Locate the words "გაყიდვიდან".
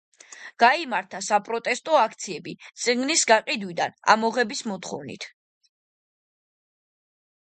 3.31-3.93